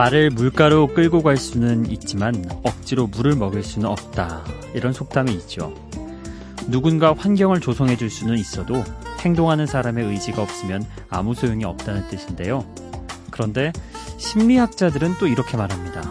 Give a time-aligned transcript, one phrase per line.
[0.00, 4.42] 말을 물가로 끌고 갈 수는 있지만 억지로 물을 먹일 수는 없다.
[4.72, 5.74] 이런 속담이 있죠.
[6.68, 8.82] 누군가 환경을 조성해 줄 수는 있어도
[9.20, 12.64] 행동하는 사람의 의지가 없으면 아무 소용이 없다는 뜻인데요.
[13.30, 13.74] 그런데
[14.16, 16.10] 심리학자들은 또 이렇게 말합니다.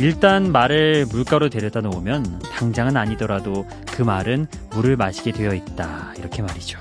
[0.00, 6.14] 일단 말을 물가로 데려다 놓으면 당장은 아니더라도 그 말은 물을 마시게 되어 있다.
[6.16, 6.78] 이렇게 말이죠.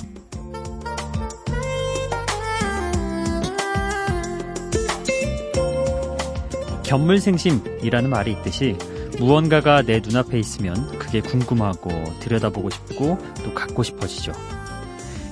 [6.85, 8.77] 견물생심이라는 말이 있듯이
[9.19, 11.89] 무언가가 내 눈앞에 있으면 그게 궁금하고
[12.19, 14.31] 들여다보고 싶고 또 갖고 싶어지죠.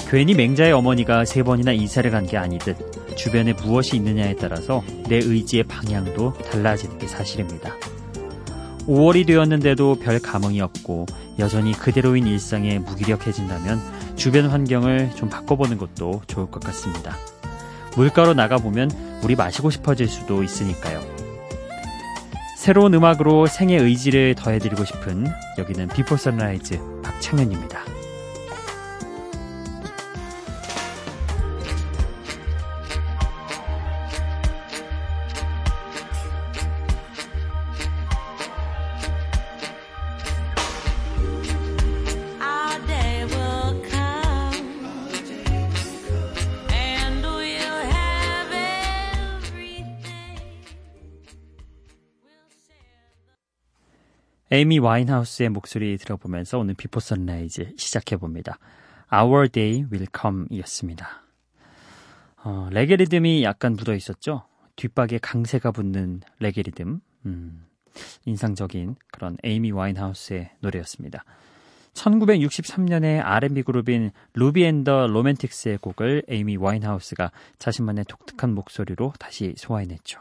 [0.10, 5.64] 괜히 맹자의 어머니가 세 번이나 이사를 간 게 아니듯 주변에 무엇이 있느냐에 따라서 내 의지의
[5.64, 7.76] 방향도 달라지는 게 사실입니다.
[8.88, 11.06] 5월이 되었는데도 별 감흥이 없고
[11.40, 13.80] 여전히 그대로인 일상에 무기력해진다면
[14.16, 17.16] 주변 환경을 좀 바꿔보는 것도 좋을 것 같습니다.
[17.96, 21.13] 물가로 나가보면 물이 마시고 싶어질 수도 있으니까요.
[22.64, 27.83] 새로운 음악으로 생의 의지를 더해드리고 싶은 여기는 Before Sunrise 박창현입니다.
[54.54, 58.60] 에이미 와인하우스의 목소리 들어보면서 오늘 Before Sunrise 시작해봅니다.
[59.12, 61.24] Our Day Will Come 이었습니다.
[62.44, 64.44] 어, 레게 리듬이 약간 묻어 있었죠?
[64.76, 67.00] 뒷박에 강세가 붙는 레게 리듬.
[67.26, 67.66] 음,
[68.26, 71.24] 인상적인 그런 에이미 와인하우스의 노래였습니다.
[71.96, 80.20] 1963년에 R&B 그룹인 Ruby and the Romantics의 곡을 에이미 와인하우스가 자신만의 독특한 목소리로 다시 소화해냈죠.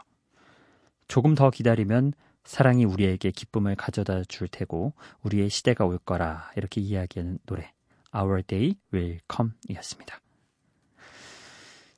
[1.07, 4.93] 조금 더 기다리면 사랑이 우리에게 기쁨을 가져다 줄 테고
[5.23, 7.71] 우리의 시대가 올 거라 이렇게 이야기하는 노래
[8.15, 10.19] Our Day Will Come 이었습니다.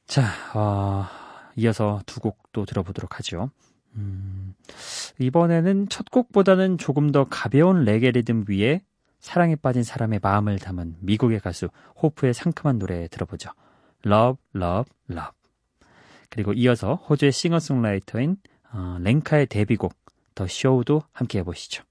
[0.06, 0.24] 자,
[0.54, 1.08] 어,
[1.56, 3.50] 이어서 두곡또 들어보도록 하죠.
[3.96, 4.54] 음,
[5.20, 8.82] 이번에는 첫 곡보다는 조금 더 가벼운 레게 리듬 위에
[9.20, 11.70] 사랑에 빠진 사람의 마음을 담은 미국의 가수
[12.02, 13.50] 호프의 상큼한 노래 들어보죠.
[14.06, 15.32] Love, Love, Love.
[16.30, 18.38] 그리고 이어서 호주의 싱어송라이터인
[18.72, 20.05] 어, 랭카의 데뷔곡
[20.36, 21.84] 더 쇼도 함께 해보시죠.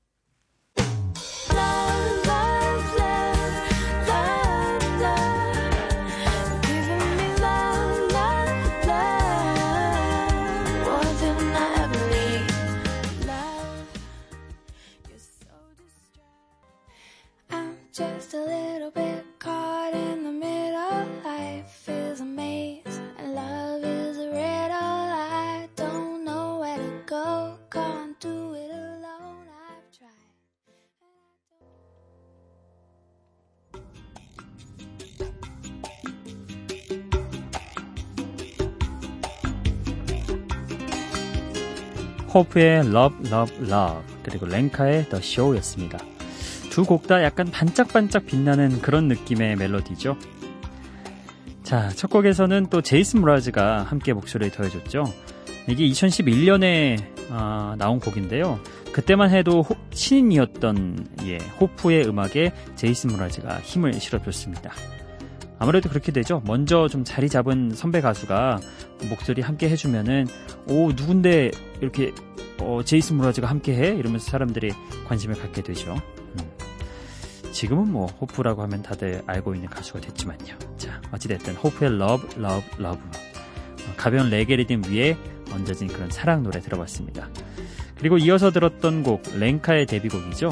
[42.35, 45.99] 호프의 Love, Love, Love 그리고 랭카의 The Show였습니다.
[46.71, 50.17] 두 곡 다 약간 반짝반짝 빛나는 그런 느낌의 멜로디죠.
[51.63, 55.05] 자, 첫 곡에서는 또 제이슨 무라즈가 함께 목소리를 더해줬죠.
[55.69, 56.99] 이게 2011년에
[57.31, 58.61] 아, 나온 곡인데요.
[58.93, 64.73] 그때만 해도 호, 신인이었던 예, 호프의 음악에 제이슨 무라즈가 힘을 실어줬습니다.
[65.59, 66.43] 아무래도 그렇게 되죠.
[66.45, 68.61] 먼저 좀 자리 잡은 선배 가수가
[69.09, 70.27] 목소리 함께 해주면은
[70.69, 71.51] 오 누군데
[71.81, 72.13] 이렇게
[72.61, 74.73] 어, 제이슨 무라즈가 함께 해 이러면서 사람들이
[75.07, 75.95] 관심을 갖게 되죠.
[75.95, 76.51] 음.
[77.53, 80.57] 지금은 뭐 호프라고 하면 다들 알고 있는 가수가 됐지만요.
[80.77, 83.03] 자 어찌됐든 호프의 Love, Love
[83.89, 85.17] 어, 가벼운 레게 리듬 위에
[85.53, 87.29] 얹어진 그런 사랑 노래 들어봤습니다.
[87.99, 90.51] 그리고 이어서 들었던 곡 랭카의 데뷔곡이죠.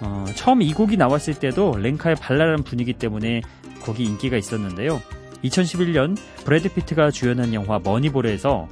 [0.00, 3.40] 어, 처음 이 곡이 나왔을 때도 랭카의 발랄한 분위기 때문에
[3.82, 5.00] 곡이 인기가 있었는데요.
[5.44, 8.68] 2011년 브래드 피트가 주연한 영화 Moneyball에서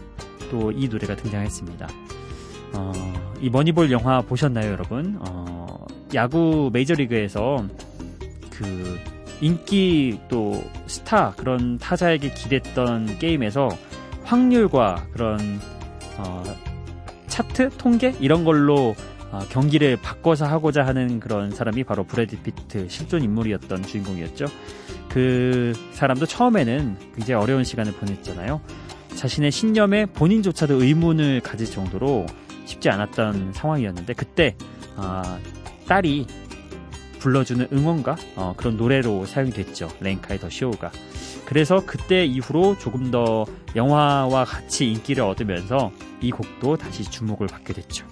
[0.50, 1.88] 또 이 노래가 등장했습니다.
[2.74, 2.92] 어,
[3.40, 5.16] 이 Moneyball 영화 보셨나요, 여러분?
[5.20, 7.66] 어, 야구 메이저리그에서
[8.50, 8.98] 그
[9.40, 13.68] 인기 또 스타 그런 타자에게 기댔던 게임에서
[14.24, 15.60] 확률과 그런
[16.18, 16.42] 어,
[17.28, 18.94] 차트 통계 이런 걸로
[19.32, 24.46] 어, 경기를 바꿔서 하고자 하는 그런 사람이 바로 브래드 피트 실존 인물이었던 주인공이었죠.
[25.10, 28.60] 그 사람도 처음에는 굉장히 어려운 시간을 보냈잖아요.
[29.16, 32.26] 자신의 신념에 본인조차도 의문을 가질 정도로
[32.64, 34.56] 쉽지 않았던 상황이었는데 그때
[34.96, 35.38] 아,
[35.86, 36.26] 딸이
[37.18, 39.88] 불러주는 응원가 어, 그런 노래로 사용이 됐죠.
[40.00, 40.90] 랭카의 더 쇼가.
[41.44, 43.44] 그래서 그때 이후로 조금 더
[43.76, 48.06] 영화와 같이 인기를 얻으면서 이 곡도 다시 주목을 받게 됐죠.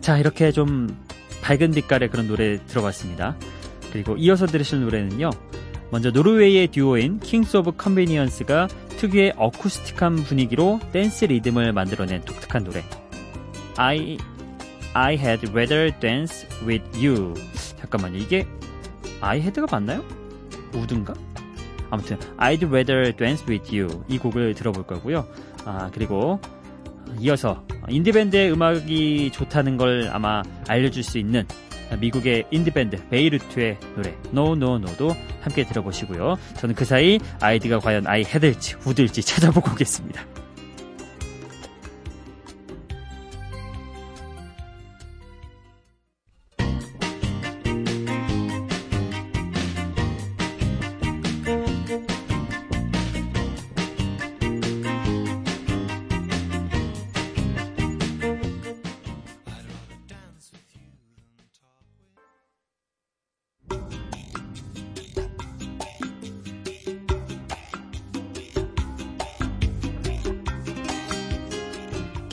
[0.00, 0.96] 자, 이렇게 좀
[1.42, 3.36] 밝은 빛깔의 그런 노래 들어봤습니다.
[3.94, 5.30] 그리고 이어서 들으실 노래는요.
[5.92, 8.66] 먼저 노르웨이의 듀오인 Kings of Convenience가
[8.96, 12.82] 특유의 어쿠스틱한 분위기로 댄스 리듬을 만들어낸 독특한 노래.
[13.76, 14.18] I
[14.94, 17.34] I had rather dance with you.
[17.76, 18.18] 잠깐만요.
[18.18, 18.44] 이게
[19.20, 20.04] I had가 맞나요?
[20.74, 21.14] would인가?
[21.88, 25.24] 아무튼 I'd rather dance with you 이 곡을 들어볼 거고요.
[25.64, 26.40] 아 그리고
[27.20, 31.46] 이어서 인디밴드의 음악이 좋다는 걸 아마 알려줄 수 있는
[31.98, 36.36] 미국의 인디밴드 베이르트의 노래 No No No도 함께 들어보시고요.
[36.56, 40.43] 저는 그 사이 아이디가 과연 아이 헤들지 우들지 찾아보고 오겠습니다.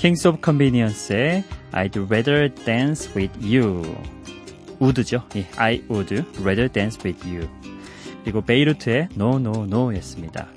[0.01, 1.44] Kings of Convenience의
[1.74, 3.83] I'd rather dance with you.
[4.81, 5.24] would죠.
[5.36, 7.48] 예, I would rather dance with you.
[8.24, 10.48] 그리고 베이루트의 No No No 였습니다.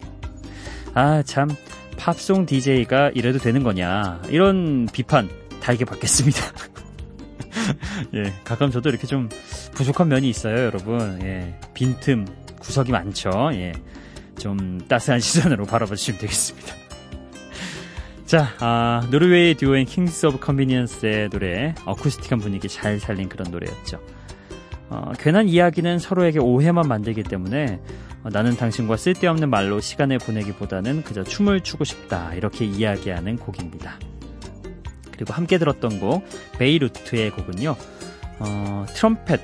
[0.94, 1.50] 아, 참,
[1.98, 4.22] 팝송 DJ가 이래도 되는 거냐.
[4.30, 5.28] 이런 비판
[5.60, 6.40] 달게 받겠습니다.
[8.14, 9.28] 예, 가끔 저도 이렇게 좀
[9.74, 11.20] 부족한 면이 있어요, 여러분.
[11.22, 12.26] 예, 빈틈,
[12.60, 13.50] 구석이 많죠.
[13.52, 13.74] 예,
[14.38, 16.83] 좀 따스한 시선으로 바라봐 주시면 되겠습니다.
[18.34, 24.00] 자, 아, 노르웨이 듀오인 Kings of Convenience의 노래, 어쿠스틱한 분위기 잘 살린 그런 노래였죠.
[24.88, 27.80] 어, 괜한 이야기는 서로에게 오해만 만들기 때문에
[28.24, 34.00] 어, 나는 당신과 쓸데없는 말로 시간을 보내기보다는 그저 춤을 추고 싶다 이렇게 이야기하는 곡입니다.
[35.12, 36.24] 그리고 함께 들었던 곡
[36.58, 37.76] 베이루트의 곡은요.
[38.40, 39.40] 어, 트럼펫,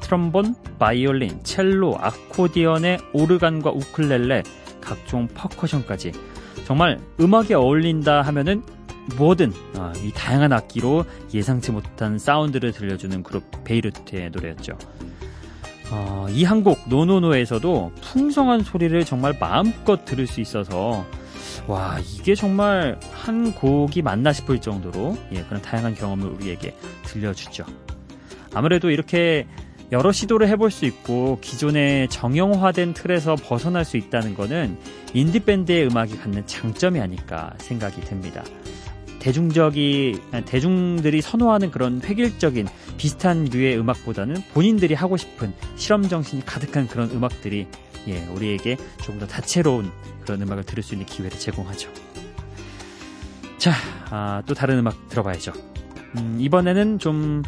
[0.00, 4.42] 트럼본, 바이올린, 첼로, 아코디언의 오르간과 우클렐레,
[4.82, 6.12] 각종 퍼커션까지
[6.64, 8.62] 정말 음악에 어울린다 하면은
[9.16, 14.78] 뭐든 어, 이 다양한 악기로 예상치 못한 사운드를 들려주는 그룹 베이르트의 노래였죠.
[15.90, 21.04] 어, 이 한곡 노노노에서도 풍성한 소리를 정말 마음껏 들을 수 있어서
[21.66, 26.74] 와 이게 정말 한 곡이 맞나 싶을 정도로 예, 그런 다양한 경험을 우리에게
[27.04, 27.64] 들려주죠.
[28.54, 29.46] 아무래도 이렇게
[29.92, 34.76] 여러 시도를 해볼 수 있고 기존의 정형화된 틀에서 벗어날 수 있다는 것은
[35.12, 38.42] 인디밴드의 음악이 갖는 장점이 아닐까 생각이 듭니다.
[39.20, 47.10] 대중적이 대중들이 선호하는 그런 획일적인 비슷한 류의 음악보다는 본인들이 하고 싶은 실험 정신이 가득한 그런
[47.10, 47.66] 음악들이
[48.06, 49.90] 예, 우리에게 조금 더 다채로운
[50.20, 51.90] 그런 음악을 들을 수 있는 기회를 제공하죠.
[53.56, 53.72] 자,
[54.10, 55.52] 아, 또 다른 음악 들어봐야죠.
[56.18, 57.42] 음, 이번에는 좀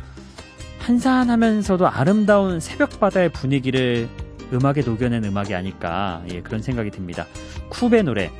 [0.86, 4.08] 한산하면서도 아름다운 새벽 바다의 분위기를
[4.52, 7.26] 음악에 녹여낸 음악이 아닐까 예, 그런 생각이 듭니다.
[7.70, 8.30] Koop의 노래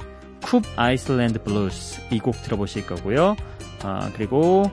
[0.42, 3.34] Koop Island Blues 이 곡 들어보실 거고요.
[3.82, 4.70] 아, 그리고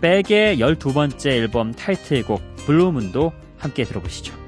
[0.00, 4.41] 벡의 12번째 앨범 타이틀곡 Blue Moon도 함께 들어보시죠.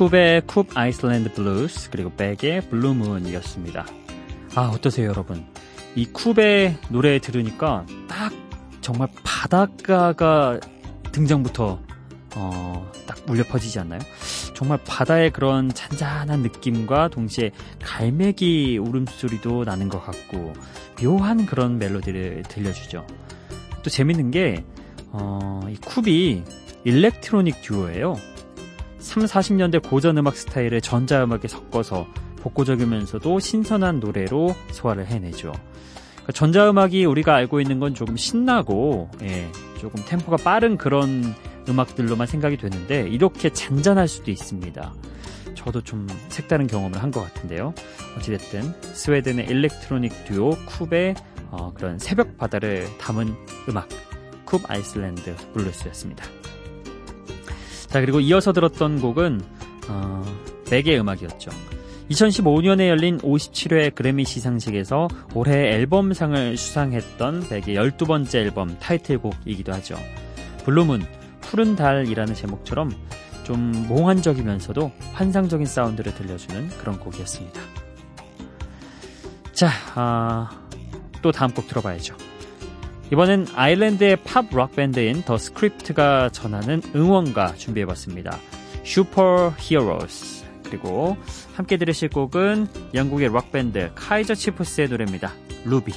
[0.00, 3.84] Koop의 Koop Island Blues 그리고 벡의 Blue Moon이었습니다.
[4.54, 5.44] 아 어떠세요 여러분?
[5.94, 8.32] 이 Koop의 노래 들으니까 딱
[8.80, 10.58] 정말 바닷가가
[11.12, 11.78] 등장부터
[12.34, 14.00] 어, 딱 울려 퍼지지 않나요?
[14.54, 17.50] 정말 바다의 그런 잔잔한 느낌과 동시에
[17.82, 20.54] 갈매기 울음소리도 나는 것 같고
[21.02, 23.06] 묘한 그런 멜로디를 들려주죠.
[23.82, 24.64] 또 재밌는 게
[25.08, 26.42] 어, 이 Koop이
[26.84, 28.16] electronic 듀오예요.
[29.00, 32.06] 3, 40년대 고전 음악 스타일을 전자음악에 섞어서
[32.42, 35.52] 복고적이면서도 신선한 노래로 소화를 해내죠.
[36.14, 41.34] 그러니까 전자음악이 우리가 알고 있는 건 조금 신나고 예, 조금 템포가 빠른 그런
[41.68, 44.92] 음악들로만 생각이 되는데 이렇게 잔잔할 수도 있습니다.
[45.54, 47.74] 저도 좀 색다른 경험을 한 것 같은데요.
[48.16, 51.14] 어찌됐든 스웨덴의 electronic 듀오 Koop의
[51.50, 53.34] 어, 그런 새벽 바다를 담은
[53.68, 53.88] 음악
[54.46, 56.39] Koop Island Blues였습니다.
[57.90, 59.40] 자 그리고 이어서 들었던 곡은
[59.88, 60.24] 어,
[60.70, 61.50] 벡의 음악이었죠.
[62.10, 69.96] 2015년에 열린 57회 그래미 시상식에서 올해 앨범상을 수상했던 벡의 12번째 앨범 타이틀곡이기도 하죠.
[70.64, 71.04] Blue Moon,
[71.40, 72.92] 푸른 달이라는 제목처럼
[73.44, 77.60] 좀 몽환적이면서도 환상적인 사운드를 들려주는 그런 곡이었습니다.
[79.52, 80.50] 자, 아,
[81.22, 82.29] 또 다음 곡 들어봐야죠.
[83.12, 88.38] 이번엔 아일랜드의 팝 록 밴드인 The Script가 전하는 응원가 준비해봤습니다.
[88.84, 91.16] Superheroes 그리고
[91.54, 95.32] 함께 들으실 곡은 영국의 록밴드 Kaiser Chiefs의 노래입니다.
[95.64, 95.92] 루비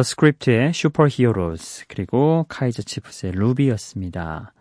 [0.00, 4.54] The Script의 Superheroes 그리고 Kaiser Chiefs의 Ruby였습니다.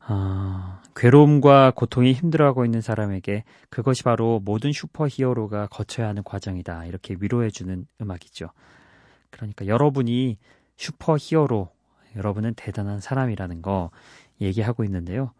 [0.00, 6.86] 아, 괴로움과 고통이 힘들어하고 있는 사람에게 그것이 바로 모든 슈퍼 히어로가 거쳐야 하는 과정이다.
[6.86, 8.48] 이렇게 위로해주는 음악이죠.
[9.28, 10.38] 그러니까 여러분이
[10.78, 11.68] 슈퍼 히어로,
[12.16, 13.90] 여러분은 대단한 사람이라는 거
[14.40, 15.32] 얘기하고 있는데요.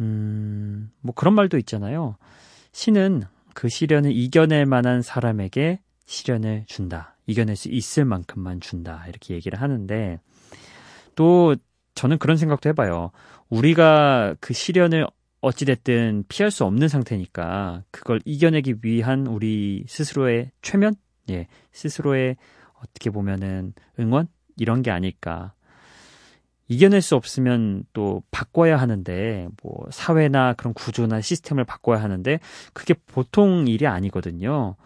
[0.00, 2.16] 음, 뭐 그런 말도 있잖아요.
[2.72, 7.16] 신은 그 시련을 이겨낼 만한 사람에게 시련을 준다.
[7.26, 9.04] 이겨낼 수 있을 만큼만 준다.
[9.08, 10.18] 이렇게 얘기를 하는데
[11.14, 11.56] 또
[11.94, 13.10] 저는 그런 생각도 해봐요.
[13.48, 15.06] 우리가 그 시련을
[15.40, 20.94] 어찌됐든 피할 수 없는 상태니까 그걸 이겨내기 위한 우리 스스로의 최면?
[21.30, 22.36] 예, 스스로의
[22.74, 24.28] 어떻게 보면은 응원?
[24.56, 25.52] 이런 게 아닐까.
[26.68, 32.38] 이겨낼 수 없으면 또 바꿔야 하는데, 뭐, 사회나 그런 구조나 시스템을 바꿔야 하는데,
[32.72, 34.76] 그게 보통 일이 아니거든요.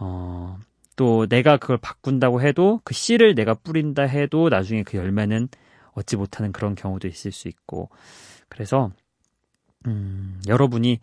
[0.00, 0.58] 어,
[0.96, 5.48] 또 내가 그걸 바꾼다고 해도 그 씨를 내가 뿌린다 해도 나중에 그 열매는
[5.92, 7.90] 얻지 못하는 그런 경우도 있을 수 있고
[8.48, 8.90] 그래서
[9.86, 11.00] 음, 여러분이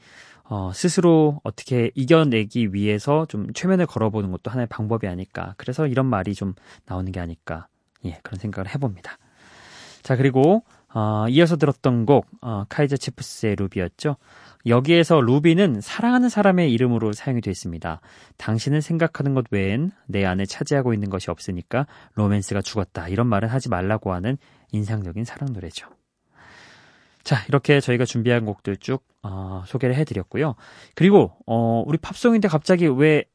[0.50, 5.54] 어, 스스로 어떻게 이겨내기 위해서 좀 최면을 걸어보는 것도 하나의 방법이 아닐까.
[5.58, 6.54] 그래서 이런 말이 좀
[6.86, 7.68] 나오는 게 아닐까.
[8.06, 9.18] 예, 그런 생각을 해봅니다.
[10.04, 10.63] 자, 그리고,
[10.94, 14.15] 어, 이어서 들었던 곡, 어, 카이저 치프스의 루비였죠.
[14.65, 18.01] 여기에서 루비는 사랑하는 사람의 이름으로 사용이 되어 있습니다.
[18.38, 23.08] 당신은 생각하는 것 외엔 내 안에 차지하고 있는 것이 없으니까 로맨스가 죽었다.
[23.08, 24.38] 이런 말은 하지 말라고 하는
[24.72, 25.88] 인상적인 사랑 노래죠.
[27.24, 30.56] 자, 이렇게 저희가 준비한 곡들 쭉 어, 소개를 해드렸고요.
[30.96, 33.25] 그리고 어, 우리 팝송인데 갑자기 왜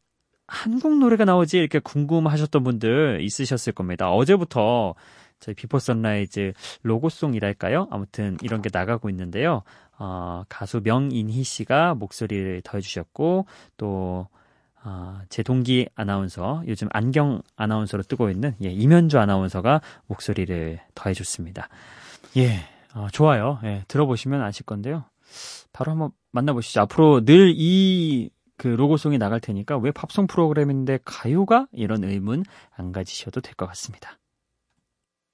[0.47, 4.11] 한국 노래가 나오지 이렇게 궁금하셨던 분들 있으셨을 겁니다.
[4.11, 4.95] 어제부터
[5.43, 7.89] 저희 Before Sunrise 로고송이랄까요?
[7.91, 9.63] 아무튼 이런 게 나가고 있는데요.
[9.99, 13.47] 어, 가수 명인희 씨가 목소리를 더해주셨고
[13.77, 14.29] 또
[14.85, 21.69] 어, 제 동기 아나운서 요즘 안경 아나운서로 뜨고 있는 예, 이면주 아나운서가 목소리를 더해줬습니다.
[22.37, 22.61] 예,
[22.95, 23.59] 어, 좋아요.
[23.65, 25.05] 예, 들어보시면 아실 건데요.
[25.73, 26.81] 바로 한번 만나보시죠.
[26.81, 28.31] 앞으로 늘 이
[28.63, 32.45] 그 로고송이 나갈 테니까 왜 팝송 프로그램인데 가요가 이런 의문
[32.77, 34.19] 안 가지셔도 될 것 같습니다.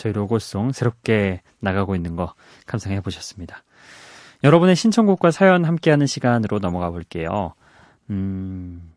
[0.00, 2.32] 저희 로고송 새롭게 나가고 있는 거
[2.66, 3.62] 감상해 보셨습니다.
[4.42, 7.52] 여러분의 신청곡과 사연 함께하는 시간으로 넘어가 볼게요.
[8.08, 8.94] 음,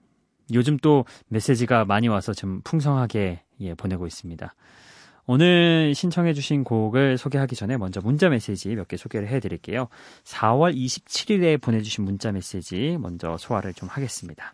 [0.53, 4.55] 요즘 또 메시지가 많이 와서 좀 풍성하게 예, 보내고 있습니다.
[5.25, 9.89] 오늘 신청해주신 곡을 소개하기 전에 먼저 문자 메시지 몇 개 소개를 해드릴게요.
[10.23, 14.53] 4월 27일에 보내주신 문자 메시지 먼저 소화를 좀 하겠습니다.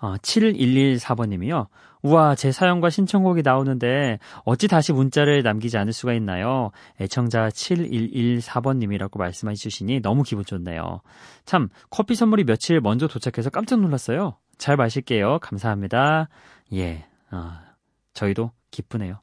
[0.00, 1.68] 어, 7114번님이요.
[2.02, 6.70] 우와, 제 사연과 신청곡이 나오는데 어찌 다시 문자를 남기지 않을 수가 있나요?
[7.00, 11.00] 애청자 7114번님이라고 말씀해 주시니 너무 기분 좋네요.
[11.44, 14.36] 참, 커피 선물이 며칠 먼저 도착해서 깜짝 놀랐어요.
[14.58, 15.38] 잘 마실게요.
[15.40, 16.28] 감사합니다.
[16.74, 17.52] 예, 어,
[18.14, 19.20] 저희도 기쁘네요.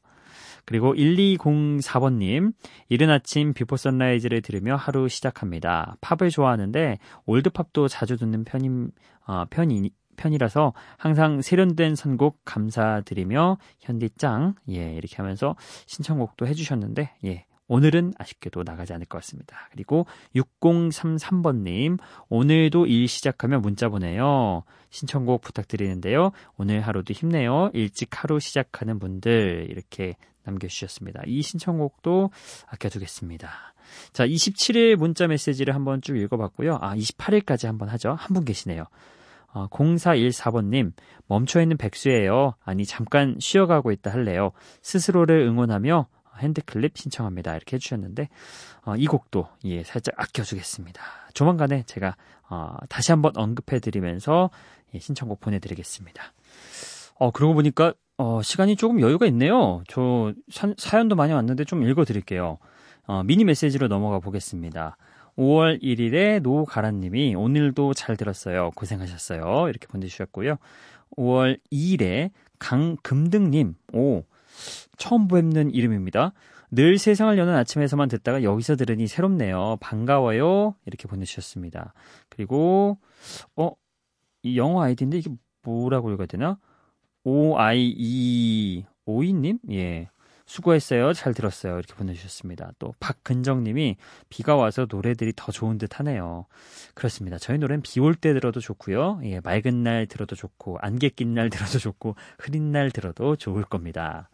[0.66, 2.52] 그리고 1204번님,
[2.88, 5.96] 이른 아침 Before Sunrise를 들으며 하루 시작합니다.
[6.00, 8.90] 팝을 좋아하는데 올드팝도 자주 듣는 편임,
[9.26, 15.56] 어, 편이, 편이라서 항상 세련된 선곡 감사드리며 현디짱 예 이렇게 하면서
[15.86, 19.68] 신청곡도 해주셨는데 예 오늘은 아쉽게도 나가지 않을 것 같습니다.
[19.72, 20.06] 그리고
[20.36, 24.62] 6033번님, 오늘도 일 시작하면 문자 보내요.
[24.90, 26.30] 신청곡 부탁드리는데요.
[26.56, 27.70] 오늘 하루도 힘내요.
[27.74, 31.22] 일찍 하루 시작하는 분들, 이렇게 남겨주셨습니다.
[31.26, 32.30] 이 신청곡도
[32.68, 33.50] 아껴두겠습니다.
[34.12, 36.78] 자, 27일 문자 메시지를 한번 쭉 읽어봤고요.
[36.80, 38.14] 아, 28일까지 한번 하죠.
[38.18, 38.84] 한 분 계시네요.
[39.56, 40.92] 어, 0414번님,
[41.28, 42.56] 멈춰있는 백수예요.
[42.62, 44.52] 아니, 잠깐 쉬어가고 있다 할래요.
[44.82, 46.08] 스스로를 응원하며
[46.40, 47.56] 핸드클립 신청합니다.
[47.56, 48.28] 이렇게 해주셨는데,
[48.84, 51.00] 어, 이 곡도, 예, 살짝 아껴주겠습니다.
[51.32, 52.16] 조만간에 제가,
[52.50, 54.50] 어, 다시 한번 언급해드리면서,
[54.92, 56.34] 예, 신청곡 보내드리겠습니다.
[57.14, 59.82] 어, 그러고 보니까, 어, 시간이 조금 여유가 있네요.
[59.88, 62.58] 저 사, 사연도 많이 왔는데 좀 읽어드릴게요.
[63.06, 64.98] 어, 미니 메시지로 넘어가 보겠습니다.
[65.36, 68.70] 5월 1일에 노가라님이 오늘도 잘 들었어요.
[68.74, 69.68] 고생하셨어요.
[69.68, 70.56] 이렇게 보내주셨고요.
[71.16, 74.22] 5월 2일에 강금등님, 오,
[74.96, 76.32] 처음 뵙는 이름입니다.
[76.70, 79.76] 늘 세상을 여는 아침에서만 듣다가 여기서 들으니 새롭네요.
[79.80, 80.74] 반가워요.
[80.84, 81.94] 이렇게 보내주셨습니다.
[82.28, 82.98] 그리고,
[83.54, 83.70] 어,
[84.42, 85.30] 이 영어 아이디인데 이게
[85.62, 86.58] 뭐라고 읽어야 되나?
[87.24, 89.58] O-I-E, 오이님?
[89.72, 90.08] 예.
[90.46, 91.12] 수고했어요.
[91.12, 91.74] 잘 들었어요.
[91.74, 92.70] 이렇게 보내주셨습니다.
[92.78, 93.96] 또 박근정님이
[94.28, 96.46] 비가 와서 노래들이 더 좋은 듯 하네요.
[96.94, 97.36] 그렇습니다.
[97.38, 99.20] 저희 노래는 비 올 때 들어도 좋고요.
[99.24, 104.28] 예, 맑은 날 들어도 좋고 안개 낀 날 들어도 좋고 흐린 날 들어도 좋을 겁니다.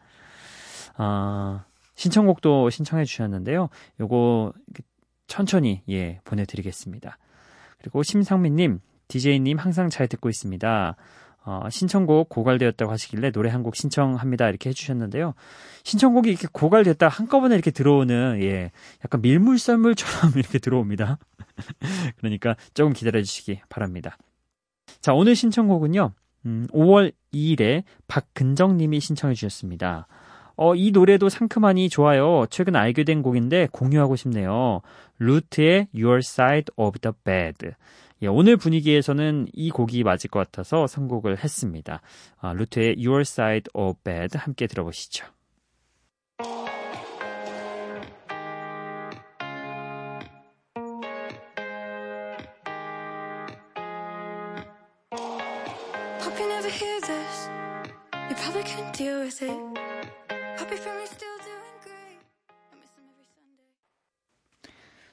[0.96, 3.70] 아, 신청곡도 신청해 주셨는데요.
[4.00, 4.52] 요거
[5.26, 7.16] 천천히 예 보내드리겠습니다.
[7.78, 10.94] 그리고 심상민님, DJ님 항상 잘 듣고 있습니다.
[11.44, 15.34] 어, 신청곡 고갈되었다고 하시길래 노래 한 곡 신청합니다 이렇게 해주셨는데요.
[15.84, 18.70] 신청곡이 이렇게 고갈됐다 한꺼번에 이렇게 들어오는 예
[19.04, 21.18] 약간 밀물썰물처럼 이렇게 들어옵니다.
[22.18, 24.16] 그러니까 조금 기다려주시기 바랍니다.
[25.00, 26.12] 자 오늘 신청곡은요.
[26.46, 30.06] 음, 5월 2일에 박근정님이 신청해 주셨습니다.
[30.56, 32.46] 어, 이 노래도 상큼하니 좋아요.
[32.50, 34.80] 최근 알게 된 곡인데 공유하고 싶네요.
[35.18, 37.74] 루트의 Your Side of the Bed.
[38.22, 42.00] 예, 오늘 분위기에서는 이 곡이 맞을 것 같아서 선곡을 했습니다.
[42.38, 45.26] 아, 루트의 Your Side of Bed 함께 들어보시죠.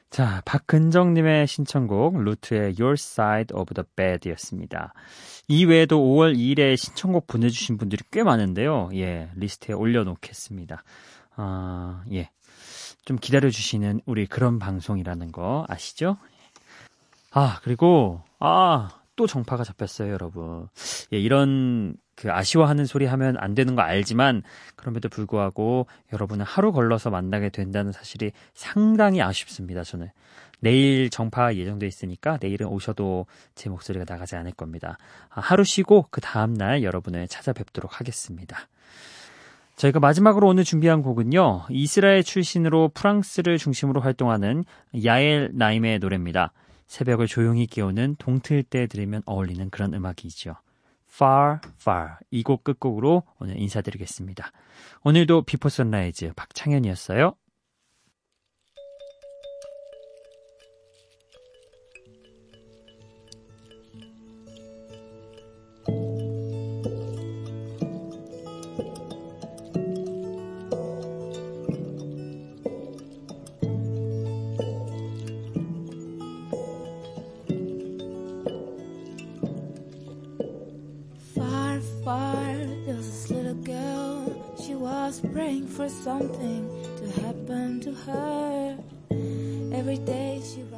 [0.10, 4.94] 자, 박근정님의 신청곡 Loote의 Your Side of the Bed 였습니다.
[5.48, 8.90] 이 외에도 5월 2일에 신청곡 보내주신 분들이 꽤 많은데요.
[8.96, 10.84] 예, 리스트에 올려놓겠습니다.
[11.36, 12.32] 아, 예.
[13.06, 16.18] 좀 기다려주시는 우리 그런 방송이라는 거 아시죠?
[17.32, 20.70] 아, 그리고, 아, 또 정파가 잡혔어요, 여러분.
[21.14, 24.44] 예, 이런 그 아쉬워하는 소리 하면 안 되는 거 알지만
[24.76, 29.84] 그럼에도 불구하고 여러분은 하루 걸러서 만나게 된다는 사실이 상당히 아쉽습니다.
[29.84, 30.10] 저는
[30.60, 34.98] 내일 정파 예정돼 있으니까 내일은 오셔도 제 목소리가 나가지 않을 겁니다.
[35.30, 38.68] 아, 하루 쉬고 그 다음 날 여러분을 찾아뵙도록 하겠습니다.
[39.78, 41.68] 저희가 마지막으로 오늘 준비한 곡은요.
[41.70, 44.66] 이스라엘 출신으로 프랑스를 중심으로 활동하는
[45.06, 46.52] 야엘 나임의 노래입니다.
[46.88, 50.58] 새벽을 조용히 깨우는 동틀 때 들으면 어울리는 그런 음악이죠.
[51.20, 54.52] Far, Far 이 곡 끝곡으로 오늘 인사드리겠습니다.
[55.04, 57.34] 오늘도 Before Sunrise 박창현이었어요.
[86.20, 88.78] Something to happen to her.
[89.74, 90.69] Every day she.